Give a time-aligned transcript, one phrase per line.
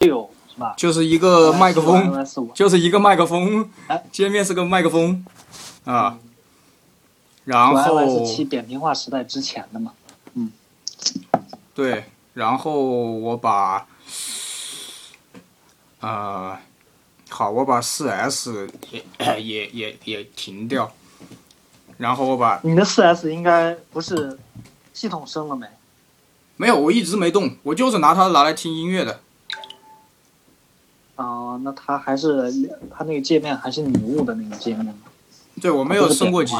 [0.00, 0.74] 六是吧？
[0.76, 5.24] 就是一个麦克风，就是一个麦克风哎，界面是个麦克风
[5.84, 6.18] 啊，
[7.44, 9.92] 然后 iOS 七扁平化时代之前的嘛。
[10.34, 10.50] 嗯
[11.74, 13.86] 对，然后我把，
[16.00, 16.56] 呃，
[17.28, 19.04] 好，我把四 S 也
[19.42, 20.90] 也也也停掉，
[21.98, 24.38] 然后我把你的四 S 应该不是
[24.94, 25.66] 系统升了没？
[26.56, 29.20] 没有，我一直没动，我就是拿它拿来听音乐的。
[31.22, 32.50] 啊、那它还是
[32.90, 34.94] 它那个界面还是拟物的那个界面吗？
[35.60, 36.54] 对，我没有升过级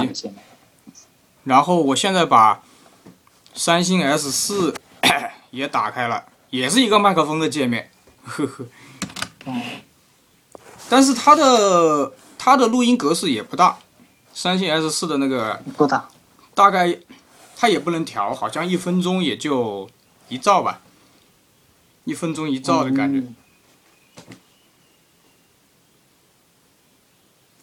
[1.45, 2.61] 然后我现在把
[3.55, 4.75] 三星 S 四
[5.51, 7.91] 也打开了，也是一个麦克风的界面，
[8.25, 8.66] 呵呵。
[9.47, 9.62] 嗯，
[10.91, 13.79] 但是它的它的录音格式也不大，
[14.35, 16.07] 三星 S 四的那个不大。
[16.55, 16.99] 大概
[17.57, 19.88] 它也不能调，好像一分钟也就
[20.29, 20.80] 一兆吧，
[22.05, 23.21] 一分钟一兆的感觉。
[23.21, 23.37] 嗯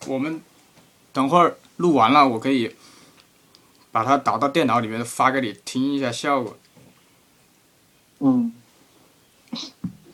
[0.07, 0.41] 我们
[1.13, 2.75] 等会儿录完了，我可以
[3.91, 6.57] 把它导到电脑里面发给你听一下效果。
[8.19, 8.53] 嗯，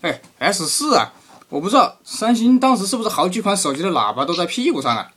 [0.02, 1.14] 哎，S 四啊，
[1.50, 5.14] 我不知道三星当时是不是好几款手机的喇叭都在屁股上啊？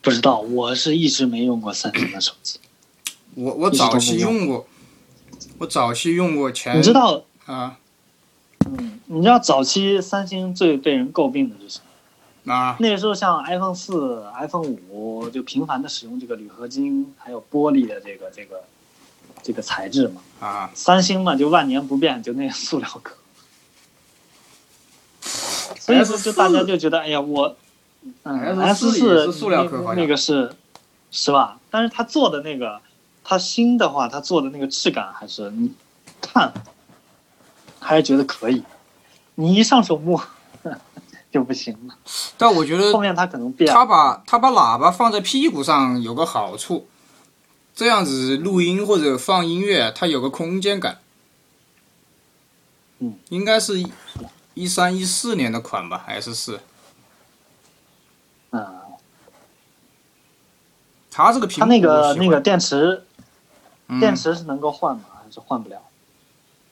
[0.00, 2.60] 不知道，我是一直没用过三星的手机。
[3.34, 4.66] 我我早期没用用过，
[5.58, 7.78] 我早期用过前你知道，啊
[8.66, 11.83] 嗯，你知道早期三星最被人诟病的是什么？
[12.46, 18.64] 啊那个时候像 iPhone 四、iPhone 五就频繁的使用这个铝合金还有玻璃的这个这个
[19.42, 20.20] 这个材质嘛。
[20.40, 20.70] 啊！
[20.74, 23.16] 三星嘛就万年不变，就那个塑料壳。
[25.78, 27.56] 所以说，就大家就觉得，哎呀，我，
[28.24, 30.54] 嗯，S 四是塑料壳那个是，
[31.10, 31.58] 是吧？
[31.70, 32.80] 但是他做的那个，
[33.22, 35.72] 他新的话，他做的那个质感还是你
[36.20, 36.52] 看，
[37.80, 38.62] 还是觉得可以。
[39.34, 40.22] 你一上手摸
[41.34, 41.96] 就不行了，
[42.38, 43.74] 但我觉得后面他可能变了。
[43.74, 46.86] 他把他把喇叭放在屁股上有个好处，
[47.74, 51.00] 这样子录音或者放音乐，它有个空间感。
[53.00, 53.82] 嗯，应该是
[54.54, 56.60] 一三一四年的款吧还是四。
[58.50, 58.64] 嗯，
[61.10, 63.04] 它这个屏幕它那个那个电池，
[63.88, 65.02] 嗯电池是能够换吗？
[65.20, 65.82] 还是换不了？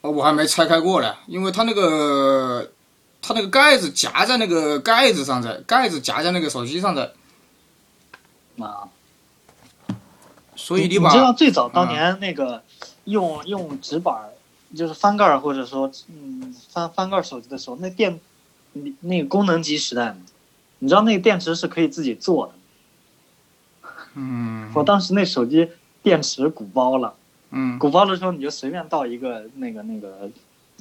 [0.02, 2.70] 哦我还没拆开过呢，因为它那个
[3.22, 7.14] 它那个盖子夹在那个盖子上的，盖子夹在那个手机上的，
[8.58, 8.88] 啊，
[10.56, 12.62] 所以你把知道最早当年那个
[13.04, 14.32] 用、用纸板儿，
[14.76, 18.18] 就是翻盖儿或者说嗯翻翻盖儿手机的时候，那电
[18.72, 20.16] 你那个功能机时代嘛，
[20.80, 22.52] 你知道那个电池是可以自己做的。
[24.14, 24.70] 嗯。
[24.74, 25.70] 我当时那手机
[26.02, 27.14] 电池鼓包了，
[27.50, 27.78] 嗯。
[27.78, 30.28] 鼓包的时候你就随便到一个那个那个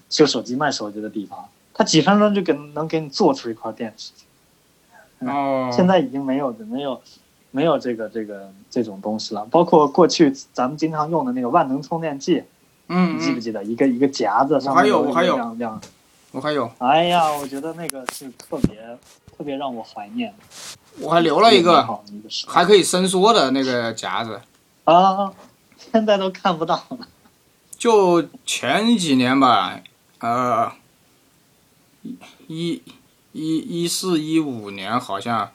[0.09, 4.11] 修手机卖手机的地方，它几分钟就给能给你做出一块电池。
[5.19, 7.01] 哦，现在已经没有的没有
[7.51, 12.43] 没有这个这个这种东西了，包括过去咱们经常用的那个万能充电器，
[12.87, 13.63] 嗯嗯，你记不记得？
[13.63, 15.79] 一个一个夹子上面还有我还有。
[16.33, 18.97] 我还有哎呀，我觉得那个是特别
[19.37, 20.33] 特别让我怀念。
[21.01, 21.85] 我还留了一个，
[22.47, 24.39] 还可以伸缩的那个夹子。
[24.85, 25.33] 啊，
[25.77, 26.99] 现在都看不到了。
[27.77, 29.81] 就前几年吧，
[30.19, 30.71] 呃，
[32.47, 32.81] 一
[33.31, 35.51] 一一四一五年好像，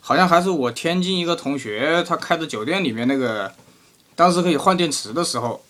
[0.00, 3.52] 好像还是我天津一个同学他开的酒店里面那个，
[4.14, 5.62] 当时可以换电池的时候，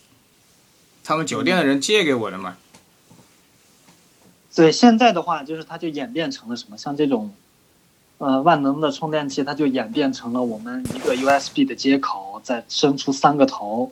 [1.05, 2.57] 他们酒店的人借给我的嘛。
[4.55, 6.79] 对，现在的话就是它就演变成了什么？
[6.79, 7.35] 像这种，
[8.19, 13.91] 呃，万能的充电器，它就演变成了我们一个 USB 的接口，再伸出三个头，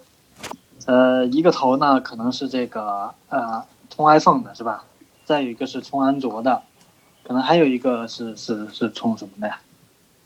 [0.86, 4.84] 呃，一个头呢可能是这个呃充 iPhone 的是吧？
[5.24, 6.62] 再有一个是充安卓的，
[7.22, 9.60] 可能还有一个是是是充什么的呀？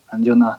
[0.07, 0.59] 反正就呢，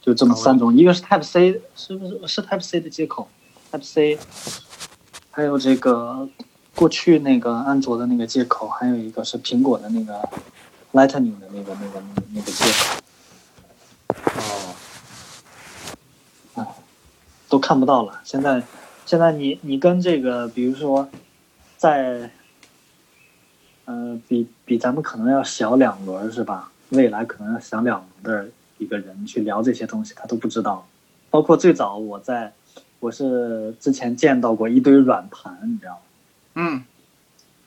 [0.00, 3.28] 就这么三种，一个是 Type C，是不是是 Type C 的接口
[3.70, 4.18] ？Type C，
[5.30, 6.28] 还有这个
[6.74, 10.28] 过去那个安卓的那个接口，还有一个是苹果的那个
[10.92, 12.64] Lightning 的那个那个那个那个接
[14.14, 14.74] 口，
[16.54, 16.66] 哦，
[17.48, 18.20] 都看不到了。
[18.24, 18.62] 现在
[19.04, 21.08] 现在你你跟这个，比如说
[21.76, 22.30] 在，
[23.90, 26.70] 呃，比比咱们可能要小两轮是吧？
[26.90, 28.48] 未来可能要小两轮的
[28.78, 30.86] 一个人去聊这些东西，他都不知道。
[31.28, 32.52] 包括最早我在，
[33.00, 36.00] 我是之前见到过一堆软盘，你知道
[36.54, 36.84] 吗？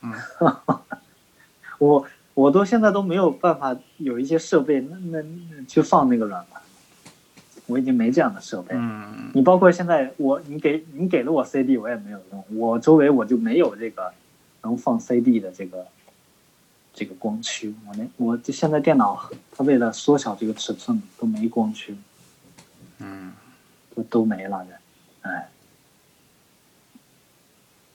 [0.00, 0.18] 嗯，
[1.78, 6.62] 我我都现在都没有办法有一些设备那那那去放那个软盘，
[7.66, 8.74] 我已经没这样的设备。
[8.78, 14.10] 嗯，你包括现在我你给你给了我 CD 我也没有用，我周围我就没有这个
[14.62, 15.86] 能放 CD 的这个
[16.94, 17.74] 这个光驱。
[17.86, 21.94] 我那我这现在电脑它为了缩小这个尺寸都没光驱，
[22.98, 23.32] 嗯，
[23.94, 25.50] 都都没了这，哎，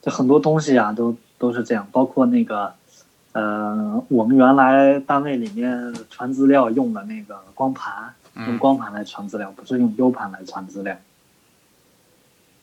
[0.02, 2.74] 这很多东西啊都都是这样，包括那个。
[3.32, 10.96] 呃，我们原来单位里面传资料用的那个光盘，用光盘来传资料，不是用 U 盘来传资料。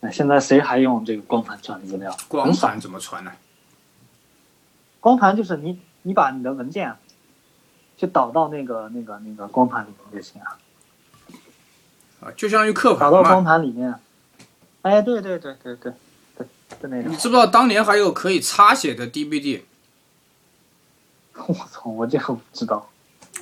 [0.00, 2.14] 那现在谁还用这个光盘传资料？
[2.28, 3.32] 光盘怎么传呢？
[5.00, 6.96] 光盘就是你你把你的文件，
[7.98, 10.56] 就导到那个那个那个光盘里面就行啊。
[12.20, 13.94] 啊，就像于刻盘导到光盘里面。
[14.80, 15.92] 哎，对对对对对
[16.34, 16.46] 对，
[16.80, 17.12] 就那种。
[17.12, 19.60] 你知不知道当年还有可以擦写的 DVD？
[21.46, 21.90] 我操！
[21.90, 22.88] 我这个不知道，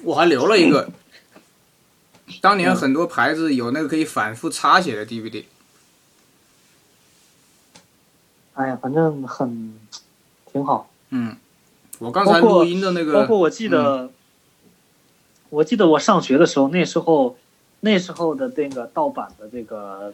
[0.03, 0.91] 我还留了一个。
[2.41, 5.45] 当年很多牌子有那个可以反复擦写的 DVD。
[8.55, 9.79] 哎呀，反正很
[10.51, 10.91] 挺好。
[11.11, 11.37] 嗯，
[11.99, 14.11] 我刚才录音的那个，包括我记得，
[15.49, 17.37] 我记得我上学的时候，那时候
[17.81, 20.13] 那时候的那个盗版的这个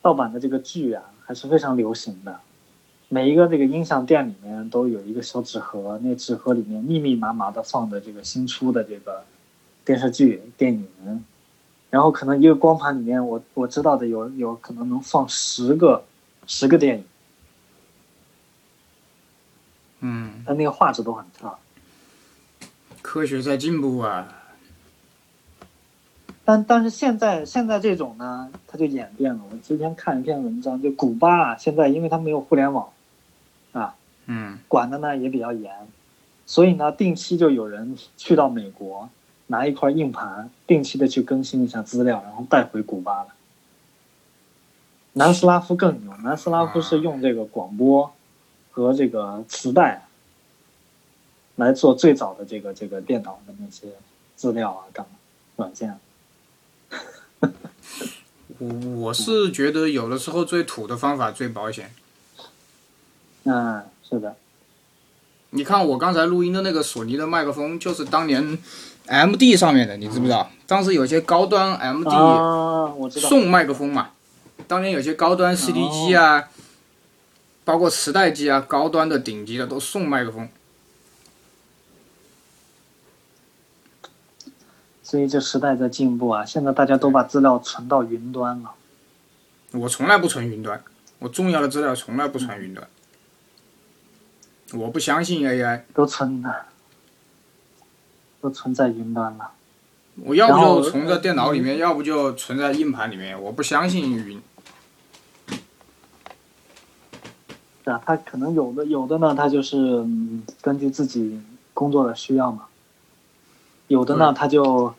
[0.00, 2.38] 盗版的这个剧啊，还是非常流行的。
[3.08, 9.24] 每一个这个音像店里面都有一个小纸盒，那纸盒里面密密麻麻的放的这个新出的这个
[9.84, 11.24] 电视剧、电影，
[11.90, 16.04] 然后可能一个光盘里面，我我知道的有有可能能放十个
[16.46, 17.04] 十个电影，
[20.02, 21.54] 嗯，但那个画质都很差。
[23.00, 24.28] 科学在进步啊！
[26.44, 29.40] 但但是现在现在这种呢，它就演变了。
[29.50, 32.88] 我之前看一篇文章，就古巴啊现在因为它没有互联网。
[33.72, 33.94] 啊，
[34.26, 35.72] 嗯，管的呢也比较严，
[36.44, 39.08] 所以呢，定期就有人去到美国
[39.46, 43.28] 拿一块硬盘，定期的去更新一下资料，然后带回古巴了。
[45.14, 48.12] 南斯拉夫更牛，南斯拉夫是用这个广播
[48.72, 50.06] 和这个磁带
[51.56, 53.86] 来做最早的这个这个电脑的那些
[54.34, 55.12] 资料啊，干嘛
[55.56, 55.96] 软件。
[58.58, 61.94] 我我是觉得有的时候最土的方法最保险。
[63.44, 64.36] 嗯， 是的。
[65.50, 68.58] 你看我刚才录音的那个索尼的麦克风，就是当年
[69.06, 70.50] M D 上面的，你知不知道？
[70.66, 72.10] 当时有些高端 M D
[73.20, 74.10] 送麦克风嘛。
[74.66, 76.48] 当年有些高端 C D 机啊，
[77.72, 80.46] 包括磁带机啊，高端的顶级的都送麦克风。
[85.02, 86.44] 所以这时代在进步啊！
[86.44, 88.74] 现在大家都把资料存到云端了。
[89.70, 90.84] 我从来不存云端，
[91.18, 92.86] 我重要的资料从来不存云端。
[94.74, 96.66] 我不相信 AI，都存的，
[98.42, 99.52] 都存在云端了。
[100.16, 103.42] 我要不就存在电脑里面，要不就存在硬盘里面。
[103.42, 104.42] 我不相信云。
[107.84, 110.06] 是啊，他可能有的有的呢，他就是
[110.60, 111.40] 根据自己
[111.74, 112.66] 工作的需要嘛。
[113.88, 114.94] 有的呢，他就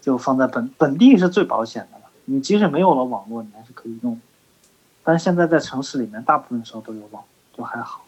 [0.00, 2.04] 就放在本本地是最保险的了。
[2.26, 4.20] 你即使没有了网络，你还是可以用。
[5.02, 7.22] 但是现在在城市里面，大部分时候都有网，
[7.56, 8.04] 就还好。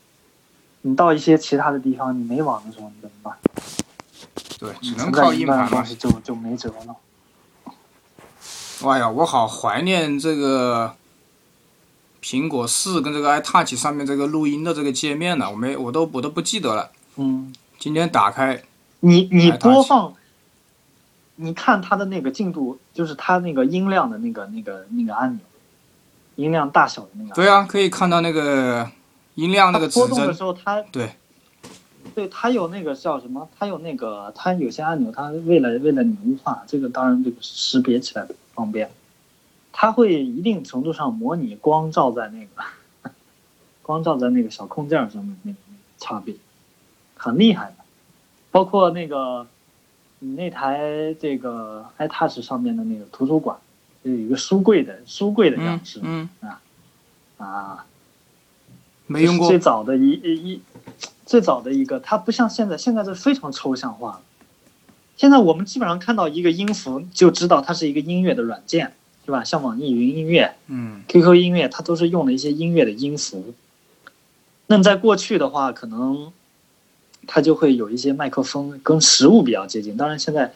[0.83, 3.37] 你到一些其他的地方，你没网的时候，你怎么办？
[4.59, 6.97] 对，只能靠硬盘了，就就没辙了。
[8.85, 10.95] 哎呀，我好怀念这个
[12.23, 16.91] 苹果四跟这个 iTouch 上面这个录音的这个界面呢，我没，我都我都不记得了。
[17.17, 17.53] 嗯。
[17.79, 18.63] 今天打开。
[19.01, 20.15] 你你播放，
[21.37, 25.41] 你看它的那个进度，就是它那个音量的那个那个那个按钮，
[26.37, 27.35] 音量大小的那个。
[27.35, 28.91] 对啊，可以看到那个。
[29.35, 31.13] 音量那个波动的时候，它对，
[32.13, 33.49] 对它有那个叫什么？
[33.57, 38.91] 它有那个，它有些按钮，它为了为了优化，这个当然这个识别起来方便，
[39.81, 43.13] 它会一定程度上模拟光照在那个
[43.81, 45.59] 光照在那个小空件上面那个
[45.99, 46.35] 差别，
[47.15, 47.77] 很厉害的。
[48.51, 49.47] 包括那个
[50.19, 53.57] 你那台这个 iTouch 上面的那个图书馆，
[54.03, 56.61] 有一个书柜的书柜的样式，嗯啊
[57.37, 57.87] 啊。
[59.07, 60.61] 没用过最早的一一
[61.25, 64.21] 最早的一个，它不像现在，现在是非常抽象化了
[65.17, 68.93] 现在我们基本上看到一个音符，就知道它是一个音乐的软件，
[69.29, 69.45] 是吧？
[69.45, 73.53] 像网易云音乐、嗯，QQ 音乐，它都是用了一些音乐的音符。
[74.69, 76.33] 那么在过去的话，可能
[77.27, 79.99] 它就会有一些麦克风跟实物比较接近。
[79.99, 80.55] 当然，现在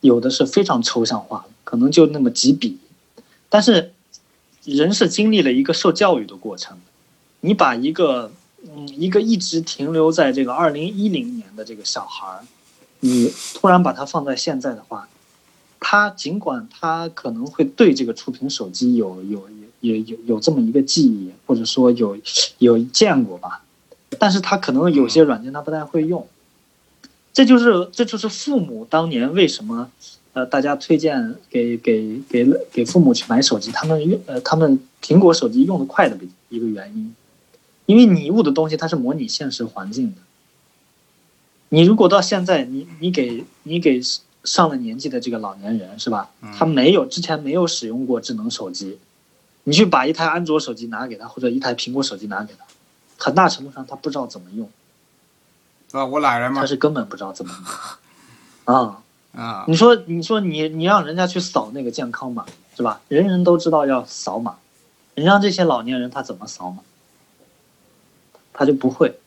[0.00, 2.78] 有的是非常抽象化的，可能就那么几笔。
[3.48, 3.92] 但是
[4.64, 6.76] 人是经历了一个受教育的过程。
[7.38, 8.32] 你把一个，
[8.66, 12.40] 嗯，一个一直停留在这个二零一零年的这个小孩儿，
[12.98, 15.08] 你突然把他放在现在的话，
[15.80, 19.48] 他尽管他可能会对这个触屏手机有有
[19.80, 22.18] 有有有这么一个记忆，或者说有
[22.58, 23.62] 有见过吧，
[24.18, 26.26] 但是他可能有些软件他不太会用。
[27.32, 29.88] 这就是这就是父母当年为什么，
[30.32, 36.18] 呃，大家推荐给给给给父母去买手机，他们用呃他们苹果手机用的快的
[36.48, 37.14] 一个原因，
[37.86, 40.16] 因为你物的东西它是模拟现实环境的。
[41.68, 44.00] 你如果到现在，你你给你给
[44.44, 46.30] 上了年纪的这个老年人是吧？
[46.56, 48.98] 他没有之前没有使用过智能手机，
[49.64, 52.64] 你去把一台安卓手机拿给他，或者一台苹果手机拿给他，
[53.18, 54.70] 很大程度上他不知道怎么用。
[55.92, 56.60] 啊，我懒人吗？
[56.60, 57.52] 他是根本不知道怎么
[58.66, 58.74] 用。
[58.74, 59.02] 啊
[59.36, 59.64] 啊！
[59.68, 63.00] 你说你说你你让人家去扫那个健康码是吧？
[63.08, 64.56] 人人都知道要扫码，
[65.14, 66.82] 你让这些老年人他怎么扫码？
[68.52, 69.18] 他就不会。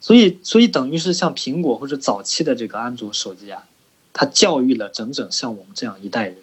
[0.00, 3.66] 所以，所以等于是像苹果或者早期的这个安卓手机啊，
[4.12, 6.36] 它教育了整整像我们这样一代人，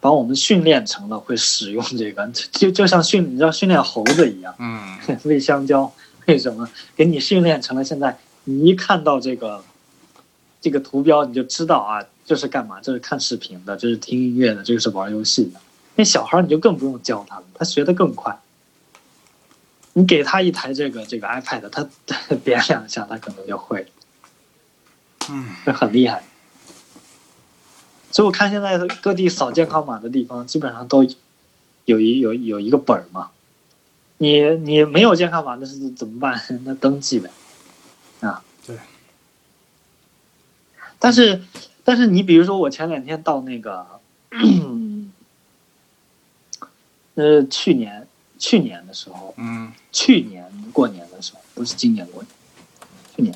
[0.00, 5.92] 把我们训练成了会使用这个，就就像训你知道训练猴子一样，嗯， 喂香蕉，
[6.26, 9.64] 为什么给你训练成了现在你一看到这个
[10.60, 12.80] 这个图标你就知道啊，这是干嘛？
[12.80, 15.60] 这是看视频的，这是听音乐的，这个是玩游戏的。
[15.96, 18.38] 那小孩你就更不用教他了，他学的更快。
[19.96, 21.88] 你给他一台这个这个 iPad，他
[22.42, 23.86] 点两下，他可能就会，
[25.30, 26.24] 嗯，这很厉害。
[28.14, 31.04] 所以我看现在各地扫健康码的地方，基本上都
[31.84, 33.32] 有一有有一个本儿嘛。
[34.18, 36.40] 你你没有健康码，那是怎么办？
[36.64, 37.28] 那登记呗，
[38.20, 38.78] 啊，对。
[41.00, 41.42] 但是
[41.82, 43.84] 但是你比如说，我前两天到那个，
[47.16, 48.06] 呃，去年。
[48.36, 52.32] 去年的时候，嗯，去年过年的时候，不是今年过年，
[53.16, 53.34] 去年，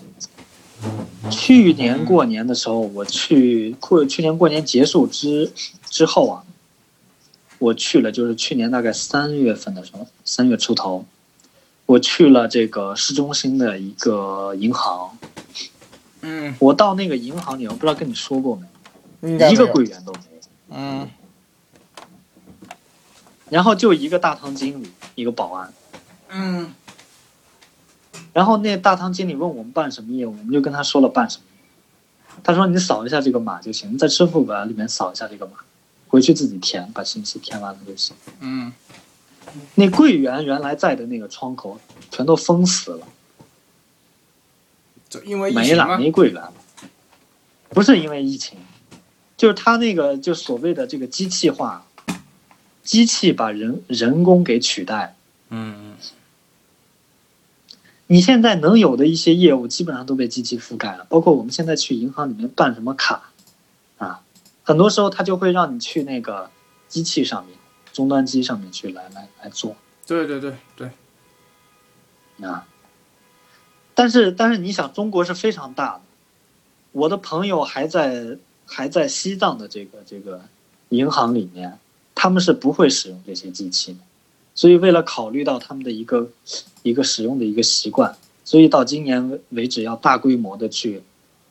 [1.30, 5.52] 去年过年的时候，我去过去年过年结束之
[5.88, 6.44] 之后啊，
[7.58, 11.04] 我去了，就是去年大概三月份的时候，三月出头，
[11.86, 15.18] 我去了这个市中心的一个银行，
[16.22, 18.60] 嗯，我到那个银行里，我不知道跟你说过
[19.20, 21.08] 没，一个柜员都没有，嗯。
[23.50, 25.72] 然后就一个大堂经理，一个保安，
[26.28, 26.70] 嗯，
[28.32, 31.44] 然后那大堂经理问我们办什么业务，我们就跟他说了办什么。
[32.42, 35.52] 他说你扫一下这个码就行，在支付宝里面扫一下这个码，
[36.08, 38.14] 回去自己填，把信息填完了就行。
[38.40, 38.72] 嗯，
[39.74, 41.80] 那柜员原来在的那个窗口
[42.10, 43.06] 全都封死了，
[45.08, 46.52] 就因为没了，没柜员了。
[47.70, 48.58] 不是因为疫情，
[49.36, 51.84] 就是他那个就所谓的这个机器化。
[52.80, 55.14] 机器把人人工给取代，
[55.50, 55.94] 嗯，
[58.10, 63.30] 你现在能有的一些业务基本上都被机器覆盖了，包括我们现在去银行里面办什么卡，
[63.98, 64.22] 啊，
[64.64, 66.50] 很多时候他就会让你去那个
[66.88, 67.56] 机器上面，
[67.92, 69.76] 终端机上面去来来来做。
[70.06, 70.90] 对对对对，
[72.48, 72.66] 啊，
[73.94, 76.00] 但是但是你想，中国是非常大的，
[76.92, 80.42] 我的朋友还在还在西藏的这个这个
[80.88, 81.78] 银行里面。
[82.20, 84.00] 他们是不会使用这些机器的，
[84.58, 86.30] 所以为了考虑到他们的一个
[86.82, 91.00] 一个使用的一个习惯，所以到今年为止要大规模的去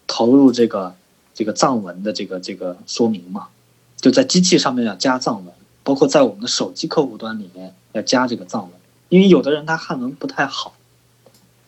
[0.05, 0.93] 投入这个
[1.33, 3.47] 这个藏文的这个这个说明嘛，
[3.95, 8.71] 就在机器上面要加藏文，包括在我们的手机客户端里面要加这个藏文，
[9.07, 10.75] 因为有的人他汉文不太好，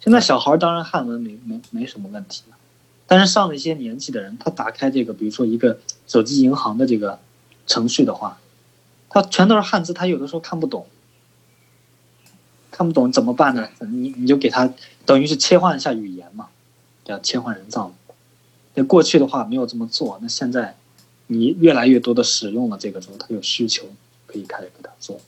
[0.02, 2.44] 现在小孩当然汉文没没没什么问题，
[3.08, 7.18] 但是上了一些年纪的人，他打开这个比如说一个手机银行的这个
[7.66, 8.38] 程序的话。
[9.12, 10.86] 它全都是汉字，他有的时候看不懂，
[12.80, 13.68] 看不懂怎么办呢？
[13.92, 14.74] 你你就给他
[15.06, 16.48] 等于是切换一下语言嘛，
[17.04, 17.94] 叫切换人造。
[18.76, 20.78] 那过去的话没有这么做，那现在
[21.28, 23.86] 你越来越多的使用了这个之后，他有需求
[24.26, 25.20] 可以开始给他做。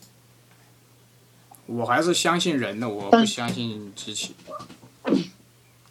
[1.66, 4.34] 我还是相信人的，我不相信机器。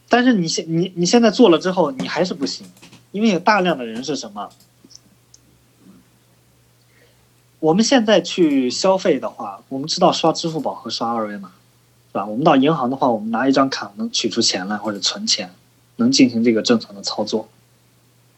[0.10, 2.66] 但是你现你你现在做了之后，你还是不行，
[3.12, 4.50] 因为有大量的人是什么？
[7.62, 11.52] 我们现在去消费的话，我们知道刷支付宝和刷二维码，
[12.08, 12.26] 是吧？
[12.26, 15.54] 我们到银行的话，我们拿一张卡能取出钱来或者存钱，
[15.98, 17.48] 能进行这个正常的操作。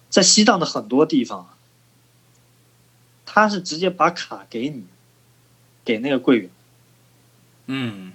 [0.09, 1.47] 在西藏的很多地方，
[3.25, 4.83] 他是直接把卡给你，
[5.85, 6.49] 给那个柜员，
[7.67, 8.11] 嗯，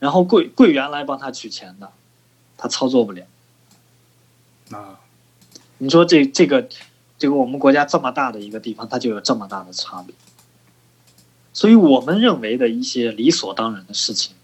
[0.00, 1.90] 然后柜柜员来帮他取钱的，
[2.58, 3.24] 他操作不了。
[4.70, 5.00] 啊，
[5.78, 6.68] 你说这这个
[7.16, 10.14] 这个我们国家这么大的一个地方，它就有这么大的差别。
[11.52, 14.34] 所以我们认为的一些理所当然的事情，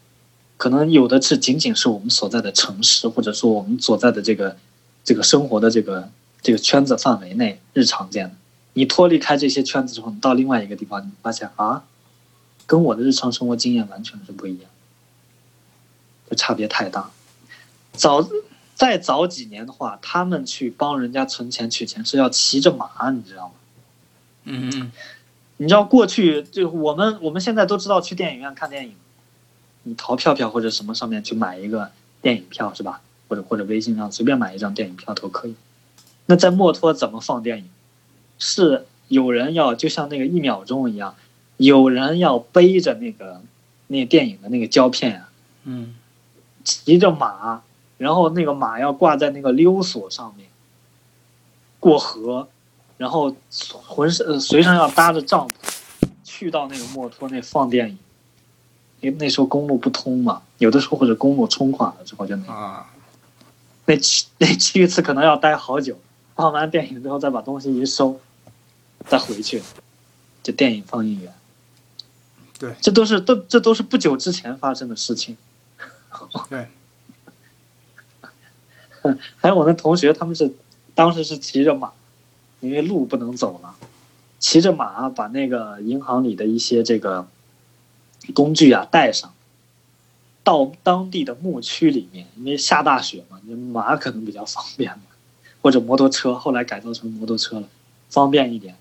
[0.57, 4.57] 可能有的是仅仅是我们所在的城市，或者说我们所在的这个
[5.03, 6.11] 这个生活的这个
[6.43, 8.35] 这个圈子范围内日常见的。
[8.75, 11.85] 你脱离开这些圈子之后，你到另外一个地方，你发现啊，
[12.67, 14.71] 跟我的日常生活经验完全是不一样。
[16.29, 17.11] 就差别太大。
[17.95, 18.29] 早
[18.75, 23.55] 再早几年的话，他们去帮人家存钱取钱是要骑着马，你知道吗？
[24.45, 24.93] 嗯嗯
[25.59, 28.95] 你知道过去就我们我们现在都知道去电影院看电影，
[29.83, 31.91] 你淘票票或者什么上面去买一个
[32.23, 33.03] 电影票是吧？
[33.29, 35.55] 或者或者微信上随便买一张电影票都可以。
[36.27, 37.69] 那在墨脱怎么放电影？
[38.38, 41.15] 是有人要就像那个一秒钟一样，
[41.57, 43.43] 有人要背着那个
[43.88, 45.29] 那电影的那个胶片啊，
[45.65, 45.95] 嗯
[46.62, 47.62] 骑着马，
[47.97, 50.49] 然后那个马要挂在那个溜索上面
[51.81, 52.49] 过河，
[52.99, 53.35] 然后
[53.87, 55.52] 浑身呃随身要搭着帐篷，
[56.23, 57.99] 去到那个墨脱那放电影。
[59.00, 62.93] 因为那时候公路不通嘛，有的时候或者公路冲垮了之后就那啊，
[63.87, 65.97] 那去那去一次可能要待好久，
[66.35, 68.21] 放完电影之后再把东西一收，
[69.07, 69.62] 再回去，
[70.43, 71.33] 就电影放映员。
[72.59, 75.37] 对这都是都这都是不久之前发生的事情。
[76.50, 76.67] 对，
[79.37, 80.52] 还有我那同学，他们是
[80.97, 81.93] 当时是骑着马，
[82.61, 83.77] 因为路不能走了，
[84.38, 87.29] 骑着马把那个银行里的一些这个
[88.35, 89.33] 工具啊带上，
[90.43, 95.05] 到当地的牧区里面，因为下大雪嘛，你马可能比较方便嘛，
[95.62, 97.69] 或者摩托车，后来改造成摩托车了，
[98.09, 98.75] 方便一点。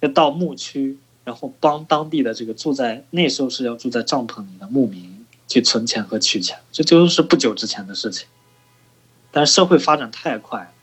[0.00, 8.26] 要到牧区，然后帮当地的这个住在那时候是要住在帐篷里的牧民去存钱和取钱，这就是不久之前的事情。
[9.30, 10.73] 但是社会发展太快，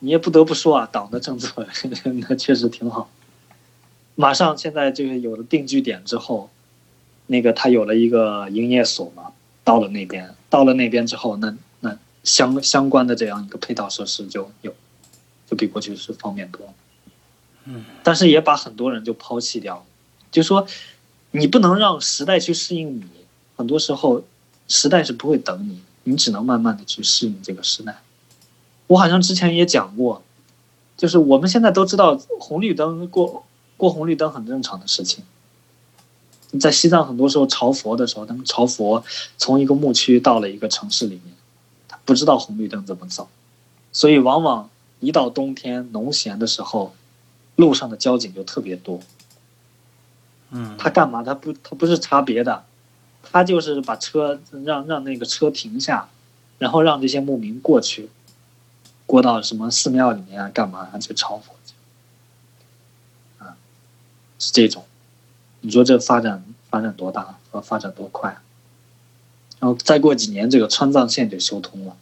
[0.00, 1.66] 你也不得不说啊，党的政策
[2.28, 3.10] 那确实挺好。
[4.16, 6.50] 马上现在就是有了定居点之后，
[7.26, 9.32] 那个他有了一个营业所嘛，
[9.64, 14.74] 到了那边，到了那边之后，那那相相关的这样一个配套设施就有，
[15.46, 16.74] 就比过去是方便多了。
[17.64, 19.84] 嗯，但是也把很多人就抛弃掉了，
[20.30, 20.66] 就说
[21.30, 23.04] 你不能让时代去适应你，
[23.56, 24.24] 很多时候
[24.66, 28.00] 时代是不会等你，你只能慢慢的去适应这个时代。
[28.90, 30.20] 我好像之前也讲过，
[30.96, 33.44] 就是我们现在都知道红绿灯过
[33.76, 35.22] 过红绿灯很正常的事情。
[36.58, 39.04] 在西藏很多时候朝佛的时候，他们朝佛
[39.38, 41.36] 从一个牧区到了一个城市里面，
[41.86, 43.28] 他不知道红绿灯怎么走，
[43.92, 46.92] 所以往往一到冬天农闲的时候，
[47.54, 48.98] 路上的交警就特别多。
[50.50, 51.22] 嗯，他干嘛？
[51.22, 52.64] 他不，他不是查别的，
[53.22, 56.08] 他就是把车让让那个车停下，
[56.58, 58.08] 然后让这些牧民过去，
[59.10, 61.74] 过到什么寺庙里面啊，干嘛啊去朝佛去，
[63.38, 63.56] 啊，
[64.38, 64.84] 是这种。
[65.62, 68.38] 你说这发展发展多大和发展多快？
[69.58, 71.96] 然后再过几年，这个川藏线就修通了。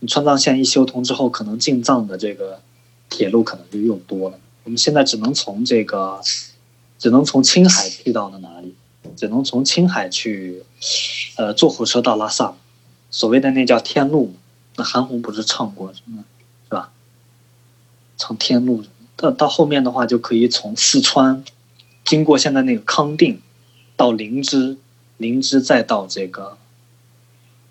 [0.00, 2.60] 你川藏线一修通之后，可能进藏的这个
[3.08, 4.38] 铁路可能就又多了。
[4.64, 6.20] 我们现在只能从这个，
[6.98, 8.74] 只能从青海去到了哪里？
[9.16, 10.62] 只能从青海去，
[11.38, 12.54] 呃，坐火车到拉萨，
[13.10, 14.34] 所谓的那叫天路。
[14.76, 16.24] 那韩红不是唱过什么，
[16.64, 16.92] 是吧？
[18.16, 18.84] 唱天路，
[19.16, 21.44] 到到后面的话就可以从四川，
[22.04, 23.40] 经过现在那个康定，
[23.96, 24.76] 到林芝，
[25.16, 26.58] 林芝再到这个，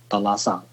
[0.08, 0.64] 到拉萨。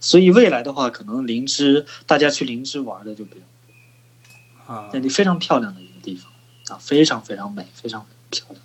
[0.00, 6.32] 所以未来的话，可能林芝大家去林芝玩的就比较啊那，里非常漂亮的一个地方
[6.68, 8.60] 啊，非常非常美，非常漂亮。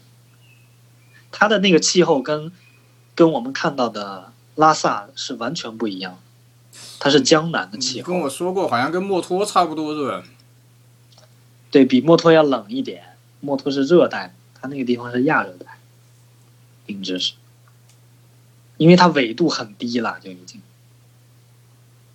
[1.32, 2.52] 它的那个气候跟
[3.14, 6.20] 跟我们看到的拉萨是完全不一样的，
[7.00, 10.24] 它是江南的气候跟我，说过，好像跟墨脱差不多是吧？
[11.70, 13.04] 对比墨脱要冷一点。
[13.40, 15.78] 墨脱是热带，它那个地方是亚热带，
[16.88, 17.34] 林芝是，
[18.78, 20.60] 因为它纬度很低了，就已经，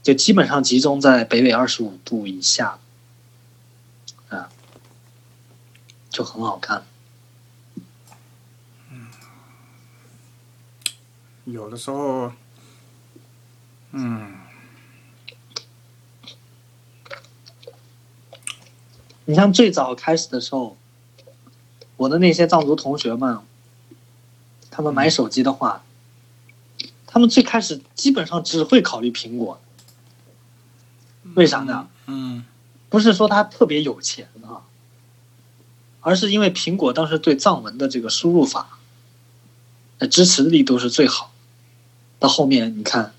[0.03, 2.81] 就基本上集中在北纬二十五度以下，
[4.31, 4.51] 啊，
[6.11, 6.85] 就很好看。
[11.45, 12.33] 有的时候，
[13.93, 14.42] 嗯，
[19.25, 20.77] 你像最早开始的时候，
[21.97, 23.39] 我的那些藏族同学们，
[24.71, 25.85] 他们买手机的话，
[27.07, 29.61] 他们最开始基本上只会考虑苹果，
[31.35, 31.89] 为啥呢？
[32.07, 32.45] 嗯
[32.89, 34.67] 不是说他特别有钱啊，
[36.01, 38.79] 而是因为苹果当时对藏文的这个输入法，
[39.99, 41.33] 呃，支持力度是最好。
[42.19, 43.15] 到后面你看，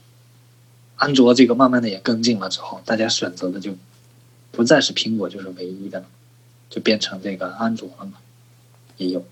[0.95, 3.75] 安卓这个慢慢的也跟进了之后，大家选择的就
[4.53, 6.05] 不再是苹果就是唯一的了，
[6.69, 8.13] 就变成这个安卓了嘛，
[8.97, 9.25] 也有。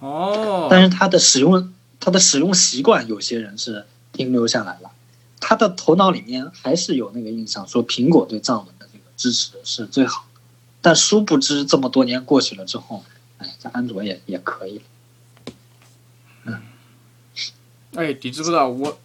[0.00, 4.90] 哦，但是它的使用，它的使用习惯，有些人是停留下来了，
[5.38, 10.40] 他的头脑里面还是有那个印象，说苹果对藏文的这个支持是最好的。
[10.80, 13.04] 但殊不知，这么多年过去了之后，
[13.36, 14.84] 哎，这安卓也也可以了。
[16.44, 16.62] 嗯，
[17.94, 18.98] 哎，你知不知道我？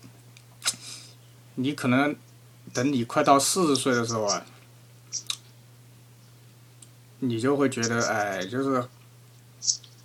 [1.56, 2.16] 你可能
[2.74, 4.44] 等你快到四十岁的时候啊，
[7.20, 8.86] 你就会觉得，哎，就是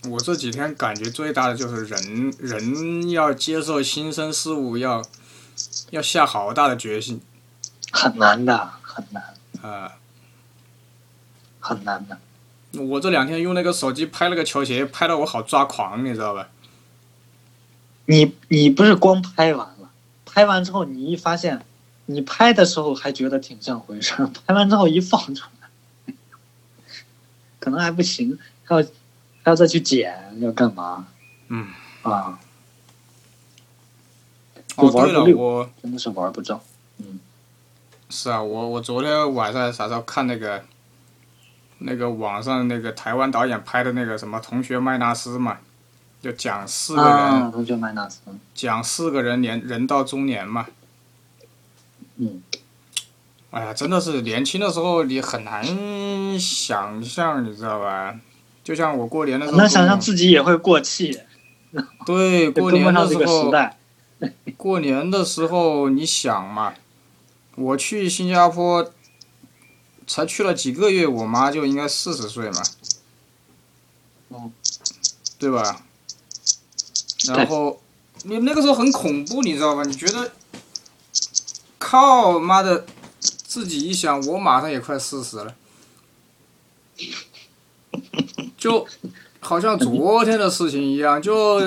[0.08, 5.02] 我这几天感觉最大的就是人人要接受新生事物，要
[5.90, 7.20] 要下好大的决心
[7.90, 9.96] 很难的，很难，啊、
[11.58, 12.18] 很难的。
[12.80, 16.48] 我这两天用那个手机拍了个球鞋，拍的我好抓狂，你知道吧？
[18.04, 19.90] 你你不是光拍完了，
[20.26, 21.64] 拍完之后你一发现，
[22.10, 26.14] 你拍的时候还觉得挺像回事儿，拍完之后一放出来，
[27.60, 28.82] 可能还不行，还要
[29.42, 31.06] 还要再去剪，要干嘛
[31.48, 31.68] 嗯，
[32.00, 32.38] 啊？
[34.76, 36.62] 哦，对了，玩不溜我真的是玩不着。
[38.08, 40.64] 是啊，我我昨天晚上啥时候看那个
[41.76, 45.58] 那个网上那个台湾导演拍的那个什么《同学麦纳斯》嘛，
[46.22, 48.22] 就讲四个人、啊，同学麦纳斯，
[48.54, 50.68] 讲四个人年人到中年嘛。
[52.18, 52.42] 嗯，
[53.50, 55.64] 哎呀，真的是年轻的时候你很难
[56.38, 58.14] 想象，你知道吧？
[58.62, 61.18] 就像我过年的时候，能想象自己也会过气，
[62.04, 63.52] 对过 年的时时候，
[64.56, 66.74] 过年的时候你想嘛，
[67.56, 68.92] 我去新加坡
[70.06, 72.62] 才去了几个月，我妈就应该四十岁嘛，
[74.30, 74.52] 嗯，
[75.38, 75.82] 对吧？
[77.28, 77.80] 然后
[78.24, 79.82] 你那个时候很恐怖，你知道吧？
[79.84, 80.30] 你觉得
[81.78, 82.84] 靠妈的，
[83.20, 85.54] 自己一想，我马上也快四十了，
[88.56, 88.86] 就
[89.40, 91.60] 好像昨天的事情一样，就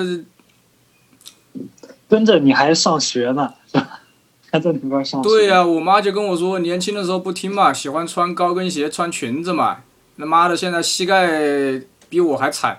[2.08, 3.54] 跟着你还上学呢，
[4.52, 5.28] 还在那边上学。
[5.28, 9.82] 对呀、我妈就跟我说，年轻的时候不听嘛，喜欢穿高跟鞋、穿裙子嘛。
[10.18, 12.78] 他妈的，现在膝盖比我还惨。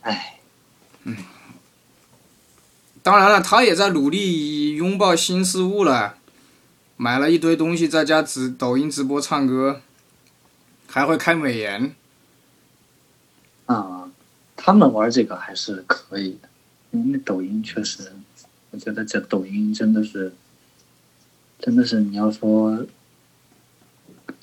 [0.00, 0.35] 哎，
[3.06, 6.16] 当然了，他也在努力拥抱新事物了，
[6.96, 9.80] 买了一堆东西，在家直抖音直播唱歌，
[10.88, 11.94] 还会开美颜。
[13.66, 14.10] 啊、
[14.56, 16.48] 他们玩这个还是可以的，
[16.90, 18.12] 因为抖音确实，
[18.72, 20.34] 我觉得这抖音真的是，
[21.60, 22.84] 真的是你要说，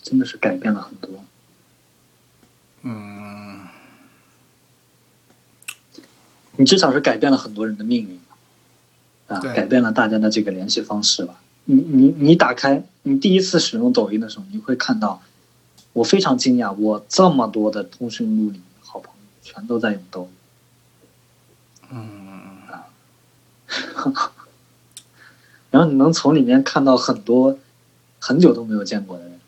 [0.01, 1.25] 真的是改变了很多。
[2.83, 3.67] 嗯，
[6.55, 8.17] 你至少是改变了很多人的命运，
[9.39, 11.41] 改变了大家的这个联系方式吧。
[11.65, 15.21] 你你你打开，你第一次使用抖音的时候，你会看到，
[15.93, 20.29] 我非常惊讶，我这么多的通讯录里好朋友全都在用抖
[21.91, 21.95] 音。
[21.95, 22.57] 嗯，
[25.71, 27.57] 然后你能从里面看到很多
[28.19, 29.39] 很久都没有见过的人。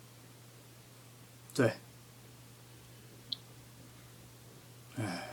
[1.53, 1.73] 对。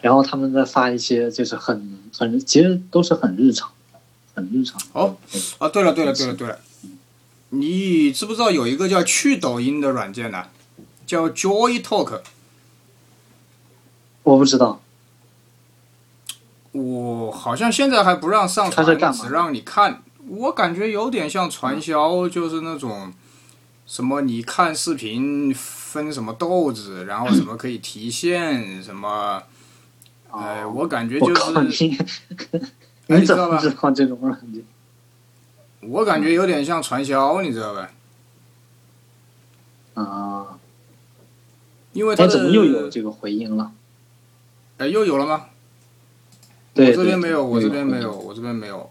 [0.01, 3.75] 然后他们在发一些就是很很其实都是很日常的，
[4.35, 4.79] 很日常。
[4.79, 4.87] 的。
[4.93, 5.17] 哦
[5.59, 6.59] 啊，对了对了对了对了，
[7.51, 10.47] 你知不知道有一个叫去抖音的软件呢、
[11.07, 12.21] 叫 Joy Talk。
[14.23, 14.81] 我不知道，
[16.71, 20.03] 我好像现在还不让上传，只让你看。
[20.29, 23.13] 我感觉有点像传销，就是那种
[23.85, 29.43] 什么你看视频分什么豆子，然后什么可以提现，什么，
[30.31, 30.73] 呃，哦。
[30.77, 31.35] 我感觉就
[31.69, 31.91] 是，，
[33.21, 34.65] 你知道吧么知道这种软件？
[35.81, 37.91] 我感觉有点像传销，你知道呗？
[39.95, 40.59] 啊，
[41.93, 43.73] 因为他怎么又有这个回音了？
[44.79, 45.47] 哎又有了吗？
[46.75, 48.01] 对，我这边没有，我这边没。
[48.01, 48.91] 有，我这边没有。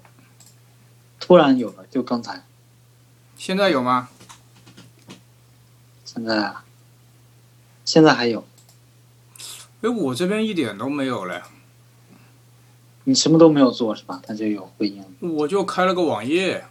[1.19, 2.43] 突然有了，就刚才，
[3.35, 4.09] 现在有吗？
[6.05, 6.63] 现在啊，
[7.83, 8.45] 现在还有。
[9.81, 11.41] 哎，我这边一点都没有了，
[13.11, 14.21] 你什么都没有做是吧？
[14.25, 15.03] 它就有回音。
[15.19, 16.63] 我就开了个网页，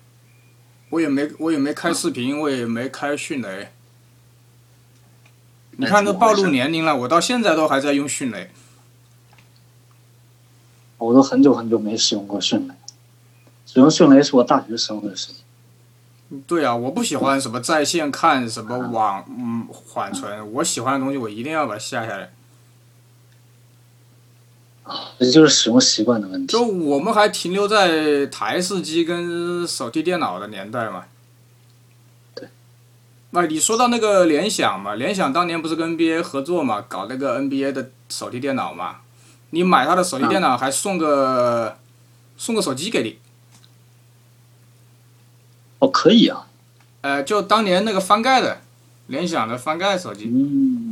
[0.88, 3.68] 我也没我也没开视频，我也没开迅雷。
[5.72, 8.50] 你看，都暴露年龄了，我到现在都还在用迅雷。
[10.96, 12.74] 我都很久很久没使用过迅雷，
[13.66, 16.40] 使用迅雷是我大学时候的事情。
[16.46, 22.32] 对啊，我不喜欢什么在线看什么网嗯缓存，我喜欢的东西我一定要把它下下来。
[25.18, 26.62] 这就是使用习惯的问题就。
[26.62, 31.04] 我们还停留在台式机跟手提电脑的年代嘛。
[32.34, 32.48] 对。
[33.30, 38.96] 那，你说到那个联想嘛，联想当年不是跟 NBA 合作嘛，搞那个 NBA 的手提电脑嘛？
[39.50, 41.76] 你买他的手提电脑还送个、
[42.36, 43.18] 送个手机给你。
[45.78, 46.46] 哦，可以啊。
[47.02, 48.60] 呃，就当年那个翻盖的，
[49.06, 50.26] 联想的翻盖手机。
[50.26, 50.89] 嗯，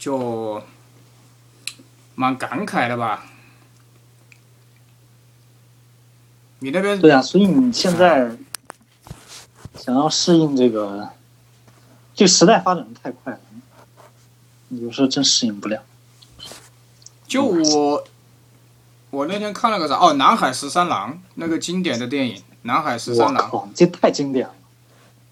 [0.00, 0.62] 就
[2.14, 3.26] 蛮感慨的吧。
[6.60, 8.34] 你那边对啊，所以你现在
[9.76, 11.10] 想要适应这个，
[12.14, 13.40] 这个时代发展的太快了，
[14.70, 15.82] 有时候真适应不了。
[17.26, 18.04] 就我，
[19.10, 19.96] 我那天看了个啥？
[19.96, 24.54] 哦，《南海十三郎》那个经典的电影《南海十三郎》，靠，这太经典了。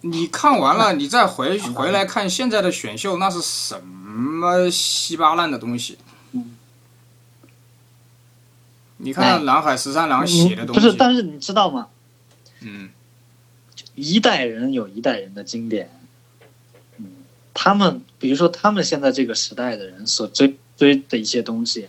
[0.02, 3.82] 你看完了，你再回回来看现在的选秀，那是什
[4.18, 5.98] 么稀巴烂的东西？
[6.32, 6.56] 嗯
[9.00, 11.88] 你看看《南海十三郎》写的东西，嗯不是，但是你知道吗？
[12.62, 12.90] 嗯，
[13.94, 15.88] 一代人有一代人的经典，
[16.96, 17.06] 嗯，
[17.54, 21.88] 他们比如说他们现在这个时代的人所追追的一些东西，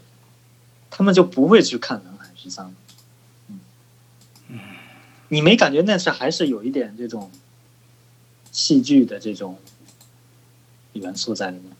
[0.91, 2.67] 他们就不会去看《南海十三》。
[4.49, 4.59] 嗯，
[5.29, 7.31] 你没感觉那是还是有一点这种
[8.51, 9.57] 戏剧的这种
[10.93, 11.71] 元素在里面？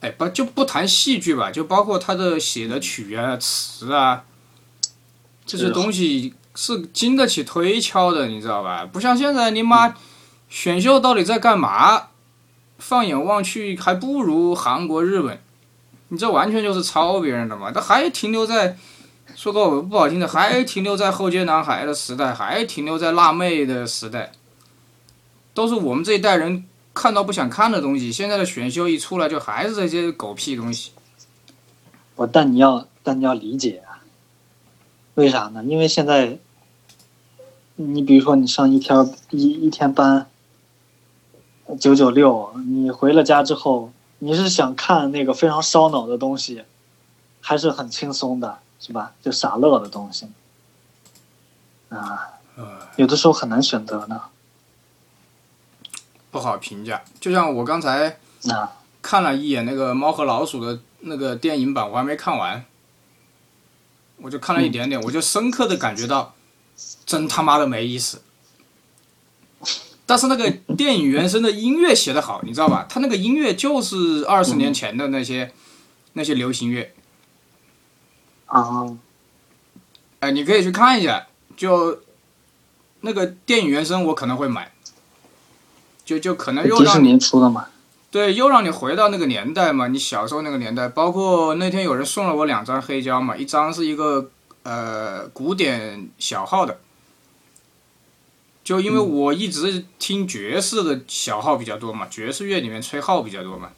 [0.00, 4.24] 哎，不就不谈戏剧吧，就包括他的写的曲啊、词啊，
[5.46, 8.84] 这些东西是经得起推敲的，你知道吧？
[8.84, 9.94] 不像现在你妈
[10.48, 12.08] 选秀到底在干嘛？
[12.78, 15.38] 放眼望去，还不如韩国、日本，
[16.08, 17.70] 你这完全就是抄别人的嘛！
[17.70, 18.78] 他还停留在
[19.36, 24.32] 说个不好听的，还停留在后街男孩的时代，还停留在辣妹的时代，
[25.52, 28.12] 都是我们这一代人看到不想看的东西。
[28.12, 30.92] 现在的选秀一出来，就还是这些狗屁东西。
[32.16, 34.04] 我但你要但你要理解啊，
[35.14, 35.64] 为啥呢？
[35.64, 36.38] 因为现在，
[37.76, 40.28] 你比如说你上一天一一天班，
[41.78, 46.64] 九九六，你回了家之后，你是想看那个非常烧脑的东西，
[47.40, 49.14] 还是很轻松的，是吧？
[49.22, 50.26] 就傻乐的东西，
[51.88, 52.34] 啊，
[52.96, 54.20] 有的时候很难选择呢。
[56.30, 57.02] 不好评价。
[57.20, 62.64] 就像我刚才啊，看了一眼那个《猫和老鼠》的那个电影版，我还没看完，
[64.18, 66.34] 我就看了一点点，我就深刻的感觉到，
[67.06, 68.22] 真他妈的没意思。
[70.06, 72.84] 但是那个电影原声的音乐写得好，你知道吧？
[72.88, 75.52] 他那个音乐就是二十年前的那些、
[76.14, 76.92] 那些流行乐，
[78.46, 78.86] 啊，
[80.18, 82.02] 哎，你可以去看一下，就
[83.02, 84.72] 那个电影原声我可能会买，
[86.10, 87.68] 就就可能又迪士让你尼出的嘛，
[88.10, 94.28] 对，又让你回到那个年代嘛，你小时候那个年代，包括那天有人送了我两张黑胶嘛，一张是一个
[94.64, 96.80] 呃古典小号的，
[98.64, 103.70] 就因为我一直听爵士的小号比较多嘛，爵士乐里面吹号比较多嘛，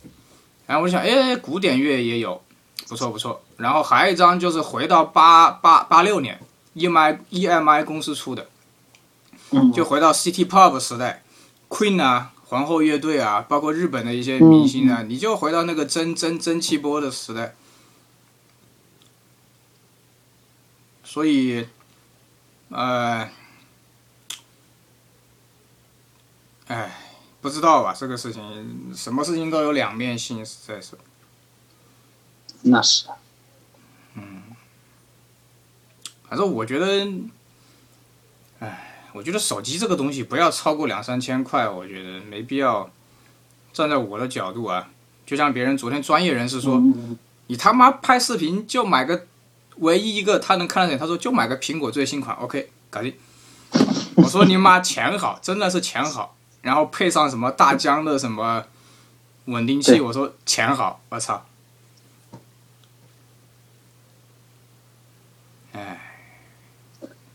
[0.67, 2.41] 然后我就想，哎，古典乐也有，
[2.89, 6.41] 不错不错，然后还有一张就是回到八八八六年
[6.77, 8.47] ，EMI EMI 公司出的，
[9.51, 11.22] 嗯，就回到 City Pop 时代
[11.73, 17.55] ，Queen 啊，皇后乐队啊，包括日本的一些明星啊，你就回到那个蒸蒸蒸汽波的时代。
[21.03, 21.67] 所以，
[22.69, 23.31] 呃，
[26.67, 26.99] 哎，
[27.41, 27.95] 不知道吧？
[27.99, 30.99] 这个事情，什么事情都有两面性，实在是。
[32.63, 33.07] 那是，
[34.15, 34.43] 嗯
[36.29, 37.13] 反正我觉得，
[38.61, 42.91] 哎，我觉得手机这个东西不要超过两三千块，我觉得没必要。
[43.73, 44.91] 站在我的角度啊，
[45.25, 49.27] 就像别人昨天专业人士说，嗯你他妈拍视频就买个
[49.77, 53.15] 唯一一个他能看得见，他说就买个苹果最新款，OK，搞定。
[54.17, 58.63] 我说你妈钱好，真的是钱好，然后配上什么大疆的什么
[59.47, 61.43] 稳定器，我说钱好，我操。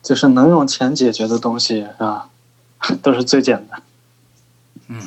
[0.08, 2.30] 就是能用钱解决的东西，是吧？
[3.04, 3.84] 都是最简单。
[4.88, 5.02] 嗯，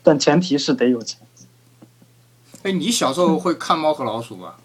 [0.00, 1.18] 但前提是得有钱。
[2.62, 4.58] 哎，你小时候会看《猫和老鼠》吧？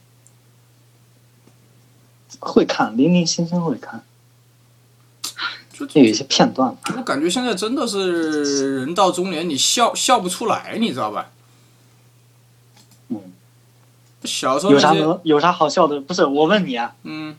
[2.38, 4.04] 会看，零零星星会看，
[5.72, 6.78] 就有一些片段。
[6.96, 11.32] 我感觉现在真的是人到中年，你笑笑不出来，你知道吧？
[13.08, 13.34] 嗯，
[14.24, 16.00] 小时候有啥，能有啥好笑的？
[16.00, 17.36] 不是我问你啊，嗯，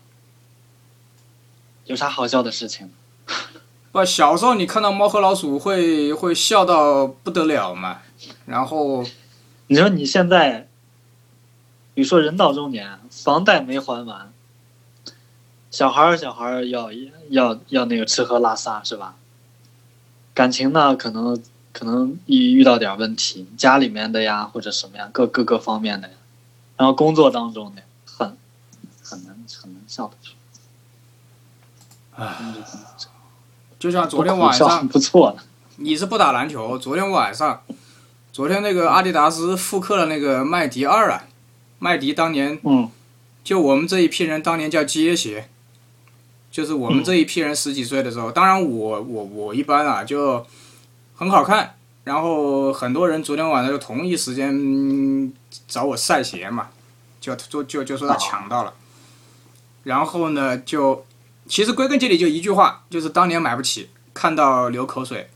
[1.87, 2.91] 有啥好笑的事情？
[3.93, 8.01] 不，小时候你看到猫和老鼠会会笑到不得了嘛？
[8.47, 9.05] 然后，
[9.67, 10.69] 你说你现在，
[11.93, 14.33] 比如说人到中年，房贷没还完，
[15.71, 16.91] 小孩儿小孩儿要
[17.29, 19.17] 要要那个吃喝拉撒是吧？
[20.33, 21.43] 感情呢，可能
[21.75, 26.15] 可能遇遇到点问题，家里面的呀或者什么呀，各各个方面的呀，
[26.79, 28.39] 然后工作当中的很
[29.03, 30.33] 很难很难笑得出。
[32.17, 32.37] 唉
[33.79, 35.31] 就像昨天晚上，不错。
[35.31, 35.43] 了，
[35.77, 37.63] 你是不打篮球，昨天晚上
[38.33, 41.25] 昨天那个阿迪达斯复刻了那个麦迪二啊，
[41.79, 42.91] 麦迪当年嗯。
[43.45, 45.49] 就我们这一批人当年叫街鞋，
[46.49, 50.47] 就是我们这一批人十几岁的时候，当然我我我一般啊就
[51.17, 55.33] 很好看，然后很多人昨天晚上就同一时间嗯
[55.67, 56.69] 找我晒鞋嘛，
[57.21, 58.73] 就就就就说他抢到了，
[59.83, 61.05] 然后呢就
[61.47, 65.29] 其实归根结底就一句话，就是当年买不起，看到流口水，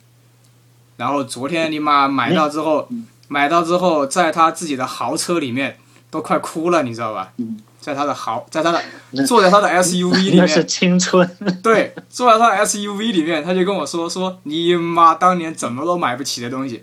[0.97, 2.89] 然后昨天你妈买到之后，
[3.29, 5.79] 买到之后在他自己的豪车里面
[6.11, 7.33] 都快哭了，你知道吧？
[7.37, 7.61] 嗯。
[7.79, 8.83] 在他的豪，在他的
[9.25, 11.37] 坐在他的 SUV 里那是面，青春。
[11.63, 16.83] 对，坐在他的 SUV 里面，他就跟我说说你妈当年怎么都买不起的东西，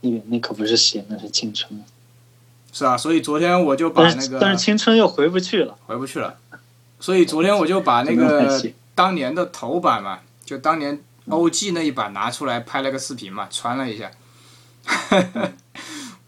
[0.00, 1.84] 那个那可不是鞋，那是青春。
[2.78, 5.76] 是啊，所以昨天我就把那个但是青春又回不去了。
[5.86, 6.36] 回不去了，
[7.00, 8.62] 所以昨天我就把那个
[8.94, 14.08] 当年的头版嘛，就当年 OG 那一版拿出来拍了个视频嘛，传了一下。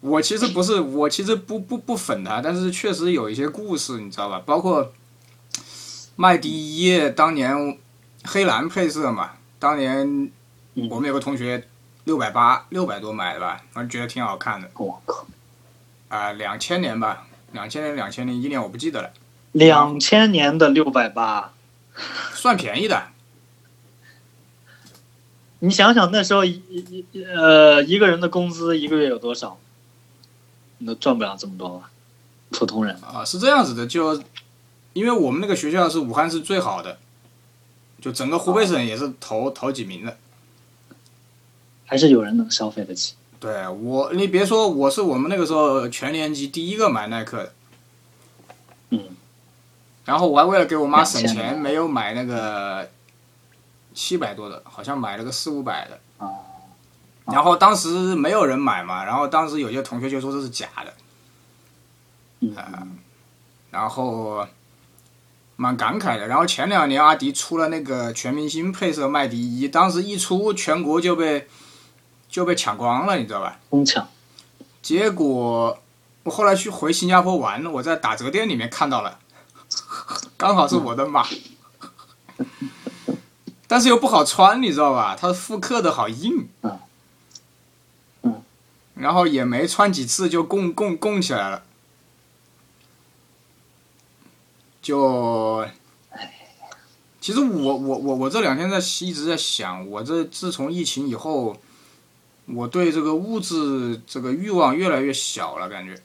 [0.00, 4.42] 我其实不是，我其实不不不粉他，但是确实有一些故事，你知道吧？
[4.44, 4.92] 包括
[6.16, 7.78] 麦迪一当年
[8.24, 10.30] 黑蓝配色嘛，当年
[10.74, 11.64] 嗯我们有个同学
[12.04, 15.24] 六百八六百多买的吧，反正觉得挺好看的我靠，
[16.10, 19.12] 啊，两千年吧，两千年两千零一年我不记得了，
[19.52, 21.54] 两千年的六百八，
[22.34, 23.08] 算便宜的。
[25.60, 29.58] 你想想那时候一一一呃一个人的工资一个月有多少？
[30.78, 31.90] 你都赚不了这么多吧？
[32.50, 32.96] 普通人。
[33.02, 34.20] 啊，是这样子的，就
[34.94, 36.98] 因为我们那个学校是武汉市最好的，
[38.00, 40.16] 就整个湖北省也是头头几名的。
[41.86, 43.14] 还是有人能消费得起。
[43.40, 47.52] 对我，你别说我是我们那个时候全年级第一个买耐克的，
[48.90, 49.16] 嗯，
[50.04, 52.90] 然后我还为了给我妈省钱，没有买那个
[53.94, 55.98] 七百多的，好像买了个四五百的。
[56.18, 56.28] 啊，
[57.32, 60.92] 然后当时没有人买嘛，然后当时有些同学就说这是假的，
[62.40, 62.54] 嗯，
[63.70, 64.46] 然后
[65.56, 66.26] 蛮感慨的。
[66.26, 71.48] 然后前两年阿迪出了那个全明星配色麦迪一，当时一出全国就被
[72.30, 73.58] 就被抢光了，你知道吧？
[73.68, 74.08] 疯抢。
[74.80, 75.78] 结果
[76.22, 79.18] 我后来去回新加坡玩，我在打折店里面看到了，
[80.38, 81.26] 刚好是我的码，
[83.66, 85.16] 但是又不好穿，你知道吧？
[85.18, 86.78] 它复刻的好硬，嗯
[88.22, 88.42] 嗯
[88.94, 91.62] 然后也没穿几次就供供供起来了，
[94.82, 95.66] 就，
[97.20, 101.56] 其实我我我我这两天在一直在想，我这自从疫情以后，
[102.54, 106.00] 我对这个物质这个欲望越来越小了，感觉。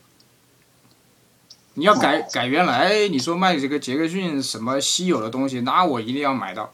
[1.75, 6.71] 你要改改原来你说卖这个杰克逊什么稀有的东西，那我一定要买到。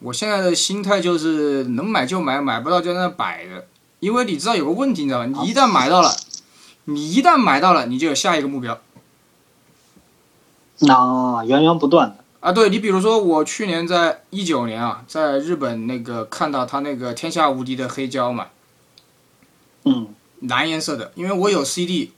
[0.00, 3.66] 我现在的心态就是能买就买，买不到就在那摆着。
[4.00, 5.26] 因为你知道有个问题，你知道吧？
[5.26, 6.16] 你一旦买到了，
[6.84, 8.80] 你一旦买到了，你就有下一个目标
[10.78, 12.19] 那源源不断的。
[12.40, 12.52] 啊。
[12.52, 18.48] 对你比如说，我去年在一九年啊，在日本那个看到他那个天下无敌的黑胶嘛，
[19.84, 22.12] 嗯蓝颜色的，因为我有 CD，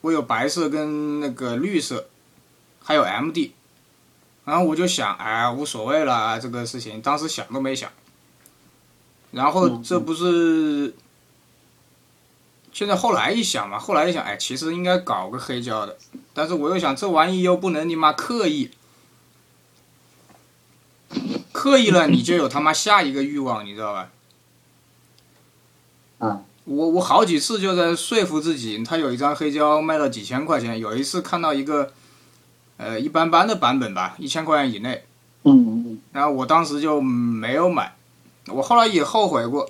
[0.00, 2.08] 我有白色跟那个绿色，
[2.82, 3.50] 还有 MD，
[4.46, 7.90] 然后我就想，哎，无所谓了，这个事情当时想都没想。
[9.32, 10.94] 然后嗯这不是，
[12.72, 15.98] 现在后来一想嘛，后来一想，哎，其实应该搞个黑胶的，
[16.32, 18.70] 但是我又想，这玩意又不能你妈刻意，
[21.60, 24.10] 刻意了你就有他妈下一个欲望，你知道吧？
[26.20, 26.44] 嗯。
[26.64, 31.92] 我我好几次就在说服自己，他有一张黑胶卖到几千块钱，有一次看到一个，
[32.76, 35.04] 呃一般般的版本吧，一千块钱以内，
[35.42, 37.96] 嗯嗯然后我当时就没有买，
[38.48, 39.68] 我后来也后悔过，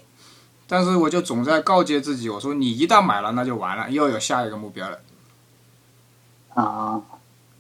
[0.67, 4.99] 但是我就总在告诫自己，我说你一旦买了那就完了，又有下一个目标了。
[6.55, 7.03] 嗯啊，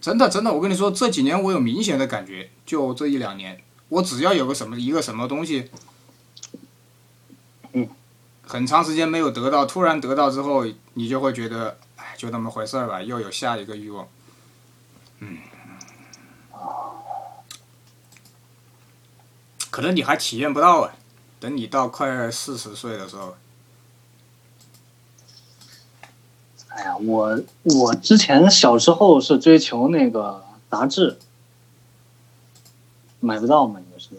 [0.00, 5.70] 真的真的，我跟你说，这几年我有明显的感觉，就这一两年，我只要有个什么一个什么东西，
[7.72, 7.88] 嗯，
[8.42, 10.64] 很长时间没有得到，突然得到之后，
[10.94, 14.08] 你就会觉得，哎，就那么回事儿吧，又有下一个欲望，
[15.18, 15.38] 嗯，
[19.70, 20.94] 可能你还体验不到啊，
[21.38, 23.36] 等你到快四十岁的时候，
[26.68, 31.18] 哎呀，我我之前小时候是追求那个杂志，
[33.20, 34.10] 买不到嘛，也是。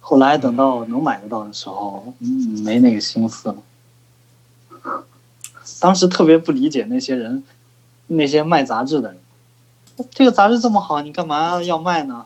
[0.00, 2.28] 后来等到能买得到的时候，嗯，
[2.62, 3.56] 没那个心思了。
[5.80, 7.44] 当时特别不理解那些人，
[8.06, 9.20] 那些卖杂志的人，
[10.10, 12.24] 这个杂志这么好，你干嘛要卖呢？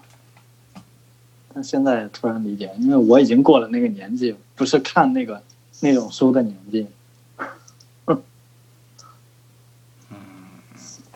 [1.52, 5.42] 但现在突然理解，因为我已经过了那个年纪，不是看那个
[5.80, 6.86] 那种书的年纪。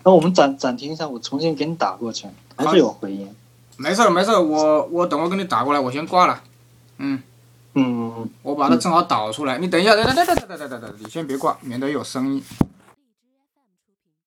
[0.02, 2.26] 那我们暂暂停一下，我重新给你打过去，
[2.56, 3.32] 还是有回音。
[3.76, 6.40] 没事没事，我我等会给你打过来，我先挂了。
[6.98, 7.22] 嗯，
[8.42, 12.42] 我把它正好导出来，你等一下，等等等等等等等等，你先别挂，免得有声音。